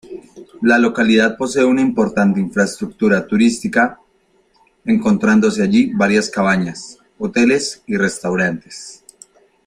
La 0.63 0.79
localidad 0.79 1.37
posee 1.37 1.63
una 1.63 1.79
importante 1.83 2.39
infraestructura 2.39 3.27
turística, 3.27 3.99
encontrándose 4.83 5.61
allí 5.61 5.93
varias 5.93 6.27
cabañas, 6.31 6.97
hoteles 7.19 7.83
y 7.85 7.97
restaurantes. 7.97 9.03